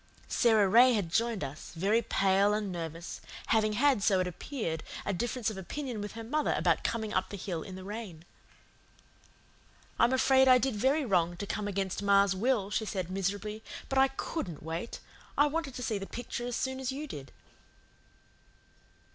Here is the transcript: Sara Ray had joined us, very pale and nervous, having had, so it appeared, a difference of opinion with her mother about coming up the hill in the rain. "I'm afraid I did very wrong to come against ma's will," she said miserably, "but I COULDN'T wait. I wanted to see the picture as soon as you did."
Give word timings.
Sara 0.27 0.67
Ray 0.67 0.93
had 0.93 1.11
joined 1.11 1.43
us, 1.43 1.73
very 1.75 2.01
pale 2.01 2.55
and 2.55 2.71
nervous, 2.71 3.21
having 3.49 3.73
had, 3.73 4.01
so 4.01 4.19
it 4.19 4.25
appeared, 4.25 4.81
a 5.05 5.13
difference 5.13 5.51
of 5.51 5.59
opinion 5.59 6.01
with 6.01 6.13
her 6.13 6.23
mother 6.23 6.55
about 6.57 6.83
coming 6.83 7.13
up 7.13 7.29
the 7.29 7.37
hill 7.37 7.61
in 7.61 7.75
the 7.75 7.83
rain. 7.83 8.25
"I'm 9.99 10.11
afraid 10.11 10.47
I 10.47 10.57
did 10.57 10.75
very 10.75 11.05
wrong 11.05 11.37
to 11.37 11.45
come 11.45 11.67
against 11.67 12.01
ma's 12.01 12.35
will," 12.35 12.71
she 12.71 12.83
said 12.83 13.11
miserably, 13.11 13.63
"but 13.89 13.99
I 13.99 14.07
COULDN'T 14.07 14.63
wait. 14.63 14.99
I 15.37 15.45
wanted 15.45 15.75
to 15.75 15.83
see 15.83 15.99
the 15.99 16.07
picture 16.07 16.47
as 16.47 16.55
soon 16.55 16.79
as 16.79 16.91
you 16.91 17.05
did." 17.05 17.31